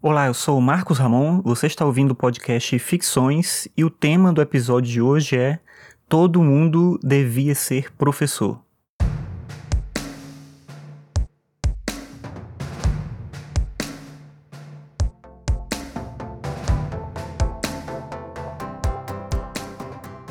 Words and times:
Olá, 0.00 0.28
eu 0.28 0.34
sou 0.34 0.56
o 0.56 0.62
Marcos 0.62 0.96
Ramon, 0.96 1.42
você 1.42 1.66
está 1.66 1.84
ouvindo 1.84 2.12
o 2.12 2.14
podcast 2.14 2.78
Ficções 2.78 3.66
e 3.76 3.84
o 3.84 3.90
tema 3.90 4.32
do 4.32 4.40
episódio 4.40 4.88
de 4.92 5.02
hoje 5.02 5.36
é 5.36 5.58
Todo 6.08 6.40
mundo 6.40 7.00
devia 7.02 7.52
ser 7.52 7.92
professor. 7.94 8.60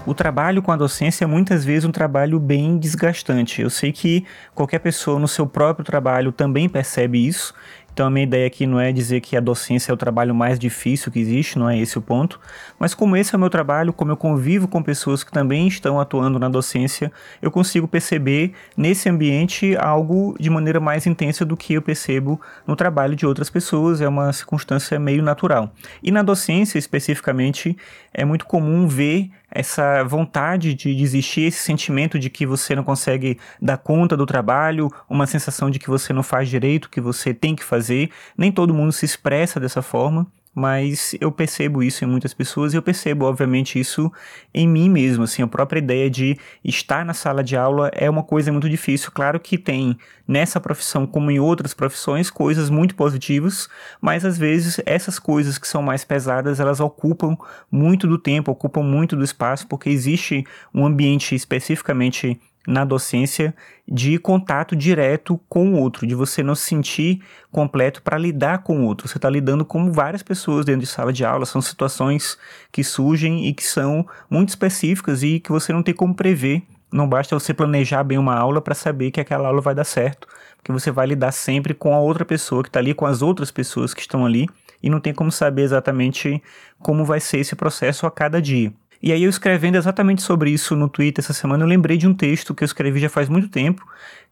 O 0.06 0.14
trabalho 0.14 0.62
com 0.62 0.72
a 0.72 0.78
docência 0.78 1.26
é 1.26 1.28
muitas 1.28 1.66
vezes 1.66 1.84
um 1.84 1.92
trabalho 1.92 2.40
bem 2.40 2.78
desgastante. 2.78 3.62
Eu 3.62 3.70
sei 3.70 3.92
que 3.92 4.26
qualquer 4.56 4.80
pessoa 4.80 5.20
no 5.20 5.28
seu 5.28 5.46
próprio 5.46 5.84
trabalho 5.84 6.32
também 6.32 6.70
percebe 6.70 7.28
isso 7.28 7.54
então 7.98 8.06
a 8.06 8.12
minha 8.12 8.26
ideia 8.26 8.46
aqui 8.46 8.68
não 8.68 8.80
é 8.80 8.92
dizer 8.92 9.22
que 9.22 9.36
a 9.36 9.40
docência 9.40 9.92
é 9.92 9.94
o 9.94 9.98
trabalho 9.98 10.36
mais 10.36 10.60
difícil 10.60 11.12
que 11.12 11.18
existe, 11.18 11.58
não 11.58 11.68
é 11.68 11.80
esse 11.80 11.98
o 11.98 12.02
ponto, 12.02 12.40
mas 12.78 12.94
como 12.94 13.18
esse 13.18 13.34
é 13.34 13.36
o 13.36 13.40
meu 13.40 13.50
trabalho, 13.50 13.92
como 13.92 14.12
eu 14.12 14.16
convivo 14.16 14.68
com 14.68 14.84
pessoas 14.84 15.24
que 15.24 15.32
também 15.32 15.68
estão 15.68 16.00
atuando 16.00 16.38
na 16.38 16.48
docência, 16.48 17.12
eu 17.42 17.50
consigo 17.50 17.88
perceber 17.88 18.54
nesse 18.78 19.10
ambiente 19.10 19.76
algo 19.78 20.36
de 20.40 20.48
maneira 20.48 20.80
mais 20.80 21.08
intensa 21.08 21.44
do 21.44 21.58
que 21.58 21.74
eu 21.74 21.82
percebo 21.82 22.40
no 22.68 22.76
trabalho 22.76 23.16
de 23.16 23.26
outras 23.26 23.50
pessoas, 23.50 24.00
é 24.00 24.08
uma 24.08 24.32
circunstância 24.32 25.00
meio 25.00 25.24
natural. 25.24 25.74
E 26.04 26.12
na 26.12 26.22
docência 26.22 26.78
especificamente, 26.78 27.76
é 28.14 28.24
muito 28.24 28.46
comum 28.46 28.88
ver 28.88 29.32
essa 29.50 30.04
vontade 30.04 30.74
de 30.74 30.94
desistir, 30.94 31.42
esse 31.42 31.60
sentimento 31.60 32.20
de 32.20 32.30
que 32.30 32.46
você 32.46 32.76
não 32.76 32.84
consegue 32.84 33.40
dar 33.62 33.78
conta 33.78 34.16
do 34.18 34.26
trabalho, 34.26 34.92
uma 35.10 35.26
sensação 35.26 35.70
de 35.70 35.80
que 35.80 35.90
você 35.90 36.12
não 36.14 36.24
faz 36.24 36.50
direito, 36.50 36.90
que 36.90 37.02
você 37.02 37.34
tem 37.34 37.56
que 37.56 37.64
fazer. 37.64 38.10
Nem 38.38 38.52
todo 38.52 38.74
mundo 38.74 38.92
se 38.92 39.06
expressa 39.06 39.60
dessa 39.60 39.82
forma, 39.82 40.28
mas 40.58 41.16
eu 41.22 41.32
percebo 41.32 41.84
isso 41.84 42.04
em 42.04 42.08
muitas 42.08 42.34
pessoas 42.34 42.74
e 42.74 42.78
eu 42.78 42.82
percebo, 42.82 43.26
obviamente, 43.26 43.80
isso 43.80 44.12
em 44.52 44.68
mim 44.68 44.90
mesmo. 44.90 45.24
Assim, 45.24 45.44
a 45.44 45.48
própria 45.48 45.78
ideia 45.78 46.10
de 46.10 46.36
estar 46.64 47.06
na 47.06 47.14
sala 47.14 47.44
de 47.44 47.56
aula 47.56 47.92
é 47.94 48.10
uma 48.10 48.24
coisa 48.24 48.52
muito 48.52 48.68
difícil. 48.68 49.12
Claro 49.12 49.40
que 49.40 49.56
tem 49.56 49.96
nessa 50.28 50.60
profissão, 50.60 51.06
como 51.06 51.30
em 51.30 51.40
outras 51.40 51.76
profissões, 51.76 52.32
coisas 52.32 52.72
muito 52.72 52.96
positivas, 52.96 53.70
mas 54.02 54.26
às 54.26 54.36
vezes 54.36 54.82
essas 54.84 55.20
coisas 55.20 55.60
que 55.60 55.68
são 55.68 55.84
mais 55.84 56.04
pesadas 56.04 56.60
elas 56.60 56.80
ocupam 56.80 57.38
muito 57.72 58.08
do 58.08 58.18
tempo, 58.18 58.52
ocupam 58.52 58.82
muito 58.82 59.16
do 59.16 59.24
espaço, 59.24 59.68
porque 59.68 59.92
existe 59.92 60.44
um 60.74 60.88
ambiente 60.88 61.36
especificamente 61.36 62.42
na 62.68 62.84
docência 62.84 63.56
de 63.88 64.20
contato 64.20 64.76
direto 64.76 65.40
com 65.48 65.70
o 65.70 65.80
outro, 65.80 66.06
de 66.06 66.14
você 66.14 66.44
não 66.44 66.54
se 66.54 66.64
sentir 66.64 67.22
completo 67.50 68.02
para 68.02 68.18
lidar 68.18 68.58
com 68.60 68.82
o 68.82 68.84
outro. 68.84 69.08
Você 69.08 69.18
está 69.18 69.30
lidando 69.30 69.64
com 69.64 69.90
várias 69.90 70.22
pessoas 70.22 70.66
dentro 70.66 70.82
de 70.82 70.88
sala 70.88 71.14
de 71.14 71.24
aula, 71.24 71.46
são 71.46 71.62
situações 71.62 72.38
que 72.70 72.84
surgem 72.84 73.48
e 73.48 73.54
que 73.54 73.64
são 73.64 74.06
muito 74.30 74.50
específicas 74.50 75.24
e 75.24 75.40
que 75.40 75.50
você 75.50 75.72
não 75.72 75.82
tem 75.82 75.94
como 75.94 76.14
prever. 76.14 76.62
Não 76.92 77.08
basta 77.08 77.38
você 77.38 77.54
planejar 77.54 78.04
bem 78.04 78.18
uma 78.18 78.36
aula 78.36 78.62
para 78.62 78.76
saber 78.76 79.12
que 79.12 79.22
aquela 79.22 79.48
aula 79.48 79.62
vai 79.62 79.74
dar 79.74 79.86
certo, 79.86 80.28
porque 80.58 80.72
você 80.72 80.92
vai 80.92 81.08
lidar 81.08 81.32
sempre 81.32 81.74
com 81.74 81.94
a 81.94 82.00
outra 82.00 82.26
pessoa 82.26 82.64
que 82.64 82.70
está 82.70 82.80
ali, 82.80 82.94
com 82.94 83.06
as 83.06 83.22
outras 83.22 83.50
pessoas 83.50 83.94
que 83.94 84.02
estão 84.02 84.26
ali, 84.26 84.48
e 84.84 84.90
não 84.90 85.00
tem 85.00 85.14
como 85.14 85.32
saber 85.32 85.64
exatamente 85.64 86.42
como 86.80 87.06
vai 87.06 87.20
ser 87.20 87.40
esse 87.40 87.56
processo 87.56 88.06
a 88.06 88.12
cada 88.12 88.42
dia. 88.42 88.74
E 89.02 89.12
aí 89.12 89.24
eu 89.24 89.30
escrevendo 89.30 89.76
exatamente 89.76 90.22
sobre 90.22 90.50
isso 90.50 90.76
no 90.76 90.90
Twitter 90.90 91.24
essa 91.24 91.34
semana, 91.34 91.64
eu 91.64 91.68
lembrei 91.68 91.98
de 91.98 92.08
um 92.08 92.14
texto 92.14 92.56
que 92.56 92.64
eu 92.64 92.66
escrevi 92.66 93.00
já 93.00 93.10
faz 93.10 93.30
muito 93.30 93.48
tempo, 93.50 93.86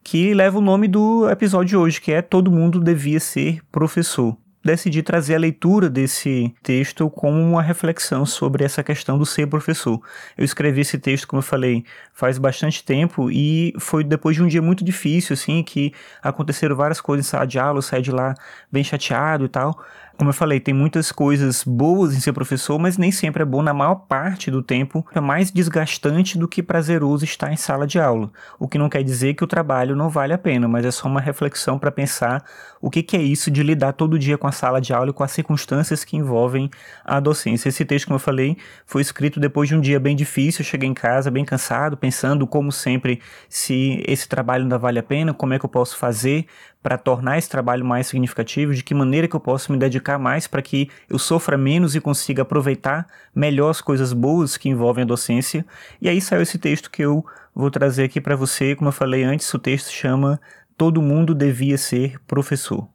que 0.03 0.33
leva 0.33 0.57
o 0.57 0.61
nome 0.61 0.87
do 0.87 1.29
episódio 1.29 1.69
de 1.69 1.77
hoje, 1.77 2.01
que 2.01 2.11
é 2.11 2.21
Todo 2.21 2.51
mundo 2.51 2.79
devia 2.79 3.19
ser 3.19 3.59
professor. 3.71 4.37
Decidi 4.65 5.03
trazer 5.03 5.35
a 5.35 5.37
leitura 5.37 5.87
desse 5.87 6.51
texto 6.63 7.07
como 7.07 7.39
uma 7.39 7.61
reflexão 7.61 8.25
sobre 8.25 8.63
essa 8.63 8.83
questão 8.83 9.15
do 9.15 9.23
ser 9.23 9.45
professor. 9.45 10.01
Eu 10.35 10.43
escrevi 10.43 10.81
esse 10.81 10.97
texto, 10.97 11.27
como 11.27 11.37
eu 11.37 11.43
falei, 11.43 11.85
faz 12.11 12.39
bastante 12.39 12.83
tempo 12.83 13.29
e 13.29 13.75
foi 13.77 14.03
depois 14.03 14.35
de 14.35 14.41
um 14.41 14.47
dia 14.47 14.63
muito 14.63 14.83
difícil, 14.83 15.35
assim, 15.35 15.61
que 15.61 15.93
aconteceram 16.19 16.75
várias 16.75 16.99
coisas 16.99 17.27
sala 17.27 17.45
de 17.45 17.59
aula, 17.59 17.79
saí 17.79 18.01
de 18.01 18.11
lá 18.11 18.33
bem 18.71 18.83
chateado 18.83 19.45
e 19.45 19.49
tal. 19.49 19.79
Como 20.17 20.29
eu 20.29 20.33
falei, 20.33 20.61
tem 20.61 20.73
muitas 20.73 21.11
coisas 21.11 21.61
boas 21.61 22.15
em 22.15 22.21
ser 22.21 22.31
professor, 22.31 22.79
mas 22.79 22.97
nem 22.97 23.11
sempre 23.11 23.43
é 23.43 23.45
bom. 23.45 23.61
Na 23.61 23.73
maior 23.73 23.95
parte 23.95 24.49
do 24.49 24.63
tempo, 24.63 25.05
é 25.13 25.19
mais 25.19 25.51
desgastante 25.51 26.37
do 26.37 26.47
que 26.47 26.63
prazeroso 26.63 27.25
estar 27.25 27.51
em 27.51 27.57
sala 27.57 27.85
de 27.85 27.99
aula. 27.99 28.31
O 28.57 28.65
que 28.65 28.77
não 28.77 28.87
quer 28.87 29.03
dizer 29.03 29.33
que 29.33 29.43
o 29.43 29.47
trabalho 29.47 29.93
não 29.93 30.09
vale 30.09 30.31
a 30.31 30.37
pena, 30.37 30.69
mas 30.69 30.85
é 30.85 30.91
só 30.91 31.09
uma 31.09 31.19
reflexão 31.19 31.77
para 31.77 31.91
pensar 31.91 32.45
o 32.81 32.89
que, 32.89 33.03
que 33.03 33.17
é 33.17 33.21
isso 33.21 33.51
de 33.51 33.61
lidar 33.61 33.91
todo 33.91 34.17
dia 34.17 34.37
com 34.37 34.47
a 34.47 34.53
sala 34.53 34.79
de 34.79 34.93
aula 34.93 35.09
e 35.09 35.13
com 35.13 35.23
as 35.23 35.31
circunstâncias 35.31 36.05
que 36.05 36.15
envolvem 36.15 36.69
a 37.03 37.19
docência. 37.19 37.67
Esse 37.67 37.83
texto, 37.83 38.05
como 38.05 38.15
eu 38.15 38.19
falei, 38.19 38.55
foi 38.85 39.01
escrito 39.01 39.37
depois 39.37 39.67
de 39.67 39.75
um 39.75 39.81
dia 39.81 39.99
bem 39.99 40.15
difícil. 40.15 40.61
Eu 40.61 40.65
cheguei 40.65 40.87
em 40.87 40.93
casa 40.93 41.29
bem 41.29 41.43
cansado, 41.43 41.97
pensando, 41.97 42.47
como 42.47 42.71
sempre, 42.71 43.19
se 43.49 44.01
esse 44.07 44.29
trabalho 44.29 44.63
ainda 44.63 44.77
vale 44.77 44.97
a 44.97 45.03
pena, 45.03 45.33
como 45.33 45.53
é 45.53 45.59
que 45.59 45.65
eu 45.65 45.69
posso 45.69 45.97
fazer 45.97 46.45
para 46.85 46.99
tornar 46.99 47.39
esse 47.39 47.49
trabalho 47.49 47.83
mais 47.83 48.05
significativo, 48.05 48.71
de 48.71 48.83
que 48.83 48.93
maneira 48.93 49.27
que 49.27 49.35
eu 49.35 49.39
posso 49.39 49.71
me 49.71 49.77
dedicar 49.79 50.04
mais 50.19 50.47
para 50.47 50.61
que 50.61 50.89
eu 51.09 51.17
sofra 51.17 51.57
menos 51.57 51.95
e 51.95 52.01
consiga 52.01 52.43
aproveitar 52.43 53.07
melhor 53.33 53.69
as 53.71 53.81
coisas 53.81 54.13
boas 54.13 54.57
que 54.57 54.69
envolvem 54.69 55.03
a 55.03 55.07
docência. 55.07 55.65
E 55.99 56.07
aí 56.07 56.21
saiu 56.21 56.41
esse 56.41 56.57
texto 56.57 56.91
que 56.91 57.01
eu 57.01 57.25
vou 57.53 57.71
trazer 57.71 58.03
aqui 58.03 58.21
para 58.21 58.35
você, 58.35 58.75
como 58.75 58.89
eu 58.89 58.93
falei 58.93 59.23
antes, 59.23 59.51
o 59.53 59.59
texto 59.59 59.91
chama 59.91 60.39
Todo 60.77 61.01
mundo 61.01 61.33
devia 61.33 61.77
ser 61.77 62.19
professor. 62.27 62.87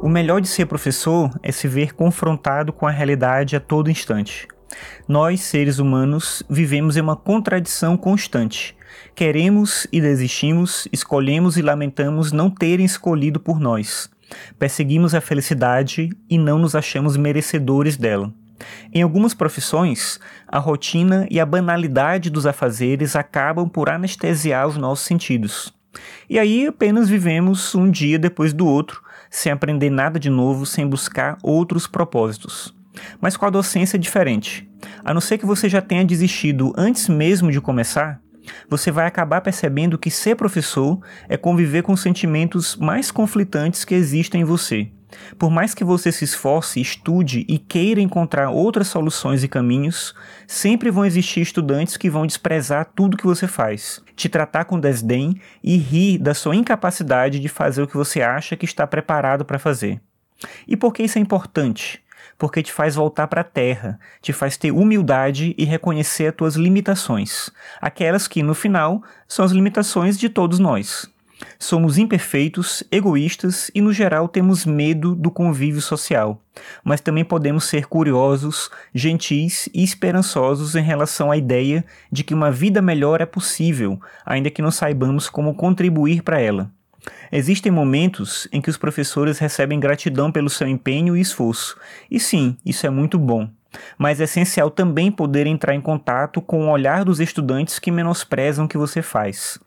O 0.00 0.08
melhor 0.08 0.40
de 0.40 0.48
ser 0.48 0.64
professor 0.64 1.30
é 1.42 1.52
se 1.52 1.68
ver 1.68 1.92
confrontado 1.92 2.72
com 2.72 2.86
a 2.86 2.90
realidade 2.90 3.54
a 3.54 3.60
todo 3.60 3.90
instante. 3.90 4.48
Nós, 5.06 5.40
seres 5.40 5.78
humanos, 5.78 6.42
vivemos 6.48 6.96
em 6.96 7.00
uma 7.00 7.16
contradição 7.16 7.96
constante. 7.96 8.76
Queremos 9.14 9.86
e 9.92 10.00
desistimos, 10.00 10.86
escolhemos 10.92 11.56
e 11.56 11.62
lamentamos 11.62 12.32
não 12.32 12.50
terem 12.50 12.84
escolhido 12.84 13.40
por 13.40 13.58
nós. 13.58 14.10
Perseguimos 14.58 15.14
a 15.14 15.20
felicidade 15.20 16.10
e 16.28 16.38
não 16.38 16.58
nos 16.58 16.74
achamos 16.74 17.16
merecedores 17.16 17.96
dela. 17.96 18.32
Em 18.92 19.02
algumas 19.02 19.34
profissões, 19.34 20.18
a 20.46 20.58
rotina 20.58 21.26
e 21.30 21.38
a 21.38 21.46
banalidade 21.46 22.28
dos 22.30 22.46
afazeres 22.46 23.14
acabam 23.14 23.68
por 23.68 23.88
anestesiar 23.88 24.66
os 24.66 24.76
nossos 24.76 25.06
sentidos. 25.06 25.72
E 26.28 26.38
aí 26.38 26.66
apenas 26.66 27.08
vivemos 27.08 27.74
um 27.74 27.90
dia 27.90 28.18
depois 28.18 28.52
do 28.52 28.66
outro, 28.66 29.02
sem 29.30 29.52
aprender 29.52 29.90
nada 29.90 30.18
de 30.18 30.28
novo, 30.30 30.66
sem 30.66 30.86
buscar 30.86 31.38
outros 31.42 31.86
propósitos. 31.86 32.74
Mas 33.20 33.36
com 33.36 33.46
a 33.46 33.50
docência 33.50 33.96
é 33.96 34.00
diferente. 34.00 34.68
A 35.04 35.12
não 35.12 35.20
ser 35.20 35.38
que 35.38 35.46
você 35.46 35.68
já 35.68 35.80
tenha 35.80 36.04
desistido 36.04 36.72
antes 36.76 37.08
mesmo 37.08 37.50
de 37.50 37.60
começar, 37.60 38.20
você 38.68 38.90
vai 38.90 39.06
acabar 39.06 39.40
percebendo 39.40 39.98
que 39.98 40.10
ser 40.10 40.34
professor 40.34 41.00
é 41.28 41.36
conviver 41.36 41.82
com 41.82 41.96
sentimentos 41.96 42.76
mais 42.76 43.10
conflitantes 43.10 43.84
que 43.84 43.94
existem 43.94 44.42
em 44.42 44.44
você. 44.44 44.90
Por 45.38 45.50
mais 45.50 45.74
que 45.74 45.84
você 45.84 46.12
se 46.12 46.24
esforce, 46.24 46.80
estude 46.80 47.44
e 47.48 47.58
queira 47.58 48.00
encontrar 48.00 48.50
outras 48.50 48.88
soluções 48.88 49.42
e 49.42 49.48
caminhos, 49.48 50.14
sempre 50.46 50.90
vão 50.90 51.04
existir 51.04 51.40
estudantes 51.40 51.96
que 51.96 52.10
vão 52.10 52.26
desprezar 52.26 52.90
tudo 52.94 53.16
que 53.16 53.26
você 53.26 53.46
faz, 53.46 54.02
te 54.14 54.28
tratar 54.28 54.66
com 54.66 54.78
desdém 54.78 55.40
e 55.64 55.76
rir 55.76 56.18
da 56.18 56.34
sua 56.34 56.54
incapacidade 56.54 57.40
de 57.40 57.48
fazer 57.48 57.82
o 57.82 57.86
que 57.86 57.96
você 57.96 58.20
acha 58.20 58.56
que 58.56 58.66
está 58.66 58.86
preparado 58.86 59.44
para 59.44 59.58
fazer. 59.58 60.00
E 60.66 60.76
por 60.76 60.92
que 60.92 61.02
isso 61.02 61.18
é 61.18 61.22
importante? 61.22 62.02
Porque 62.36 62.62
te 62.62 62.72
faz 62.72 62.94
voltar 62.94 63.26
para 63.28 63.40
a 63.40 63.44
terra, 63.44 63.98
te 64.20 64.32
faz 64.32 64.56
ter 64.56 64.72
humildade 64.72 65.54
e 65.56 65.64
reconhecer 65.64 66.26
as 66.26 66.34
tuas 66.34 66.54
limitações, 66.56 67.50
aquelas 67.80 68.28
que, 68.28 68.42
no 68.42 68.54
final, 68.54 69.02
são 69.26 69.44
as 69.44 69.52
limitações 69.52 70.18
de 70.18 70.28
todos 70.28 70.58
nós. 70.58 71.08
Somos 71.58 71.98
imperfeitos, 71.98 72.82
egoístas 72.90 73.70
e, 73.74 73.80
no 73.80 73.92
geral, 73.92 74.28
temos 74.28 74.64
medo 74.64 75.14
do 75.14 75.30
convívio 75.30 75.80
social. 75.80 76.42
Mas 76.82 77.00
também 77.00 77.24
podemos 77.24 77.64
ser 77.64 77.86
curiosos, 77.86 78.70
gentis 78.92 79.68
e 79.72 79.84
esperançosos 79.84 80.74
em 80.74 80.82
relação 80.82 81.30
à 81.30 81.36
ideia 81.36 81.84
de 82.10 82.24
que 82.24 82.34
uma 82.34 82.50
vida 82.50 82.82
melhor 82.82 83.20
é 83.20 83.26
possível, 83.26 84.00
ainda 84.26 84.50
que 84.50 84.62
não 84.62 84.70
saibamos 84.70 85.28
como 85.28 85.54
contribuir 85.54 86.22
para 86.22 86.40
ela. 86.40 86.70
Existem 87.30 87.70
momentos 87.70 88.48
em 88.52 88.60
que 88.60 88.70
os 88.70 88.76
professores 88.76 89.38
recebem 89.38 89.80
gratidão 89.80 90.32
pelo 90.32 90.50
seu 90.50 90.66
empenho 90.66 91.16
e 91.16 91.20
esforço, 91.20 91.76
e 92.10 92.18
sim, 92.18 92.56
isso 92.64 92.86
é 92.86 92.90
muito 92.90 93.18
bom 93.18 93.48
mas 93.96 94.20
é 94.20 94.24
essencial 94.24 94.70
também 94.70 95.10
poder 95.10 95.46
entrar 95.46 95.74
em 95.74 95.80
contato 95.80 96.40
com 96.40 96.66
o 96.66 96.70
olhar 96.70 97.04
dos 97.04 97.20
estudantes 97.20 97.78
que 97.78 97.90
menosprezam 97.90 98.64
o 98.64 98.68
que 98.68 98.78
você 98.78 99.02
faz. 99.02 99.58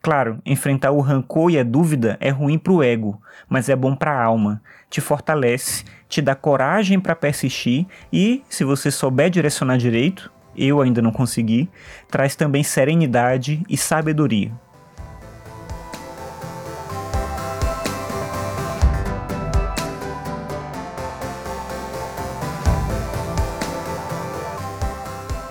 Claro, 0.00 0.40
enfrentar 0.44 0.92
o 0.92 1.00
rancor 1.00 1.50
e 1.50 1.58
a 1.58 1.62
dúvida 1.62 2.16
é 2.20 2.30
ruim 2.30 2.58
para 2.58 2.72
o 2.72 2.82
ego, 2.82 3.20
mas 3.48 3.68
é 3.68 3.76
bom 3.76 3.94
para 3.94 4.12
a 4.12 4.22
alma, 4.22 4.62
te 4.88 5.00
fortalece, 5.00 5.84
te 6.08 6.22
dá 6.22 6.34
coragem 6.34 6.98
para 6.98 7.16
persistir 7.16 7.86
e, 8.12 8.42
se 8.48 8.64
você 8.64 8.90
souber 8.90 9.30
direcionar 9.30 9.76
direito, 9.76 10.32
eu 10.56 10.80
ainda 10.80 11.02
não 11.02 11.12
consegui, 11.12 11.68
traz 12.10 12.34
também 12.34 12.62
serenidade 12.62 13.62
e 13.68 13.76
sabedoria. 13.76 14.52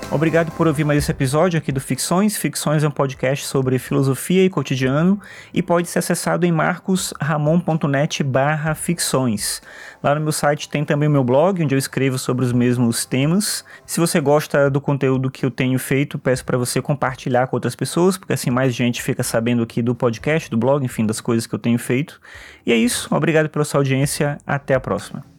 Obrigado 0.10 0.54
por 0.54 0.68
ouvir 0.68 0.86
mais 0.86 1.00
esse 1.00 1.12
episódio 1.12 1.58
aqui 1.58 1.70
do 1.70 1.82
Ficções. 1.82 2.38
Ficções 2.38 2.82
é 2.82 2.88
um 2.88 2.92
podcast 2.92 3.46
sobre 3.46 3.78
filosofia 3.78 4.46
e 4.46 4.50
cotidiano 4.50 5.20
e 5.54 5.62
pode 5.62 5.90
ser 5.90 6.00
acessado 6.00 6.46
em 6.46 6.52
marcosramon.net 6.52 8.24
barra 8.24 8.74
ficções. 8.74 9.62
Lá 10.02 10.16
no 10.16 10.22
meu 10.22 10.32
site 10.32 10.70
tem 10.70 10.86
também 10.86 11.10
o 11.10 11.12
meu 11.12 11.26
blog, 11.26 11.62
onde 11.62 11.76
eu 11.76 11.80
escrevo 11.80 12.18
sobre 12.18 12.46
os 12.46 12.54
mesmos 12.54 13.06
temas. 13.06 13.66
Se 13.86 14.00
você 14.00 14.22
gosta 14.22 14.70
do 14.70 14.80
conteúdo 14.80 15.30
que 15.30 15.46
eu 15.46 15.52
tenho 15.52 15.78
feito, 15.78 16.18
peço 16.18 16.46
para 16.46 16.58
você 16.58 16.82
compartilhar 16.82 17.48
com 17.48 17.58
outras 17.58 17.76
pessoas, 17.76 18.18
porque 18.18 18.32
assim 18.32 18.50
mais 18.50 18.74
gente 18.74 19.04
fica 19.04 19.24
sabendo 19.24 19.62
aqui 19.62 19.82
do 19.82 19.94
podcast, 19.94 20.50
do 20.50 20.58
blog, 20.58 20.86
enfim, 20.86 21.06
das 21.06 21.20
coisas 21.20 21.46
que 21.46 21.54
eu 21.54 21.60
tenho 21.60 21.78
feito. 21.78 22.22
E 22.66 22.72
é 22.72 22.78
isso. 22.78 23.14
Obrigado 23.14 23.50
pela 23.50 23.66
sua 23.66 23.82
audiência. 23.82 24.38
Até 24.48 24.74
a 24.74 24.80
próxima. 24.80 25.37